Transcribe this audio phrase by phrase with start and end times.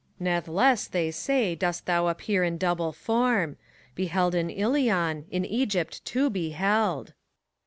[0.15, 0.19] PHORKYAS.
[0.25, 3.57] Nathless, they say, dost thou appear in double form;
[3.93, 7.13] Beheld in Ilion,— ^in Egypt, too, beheld.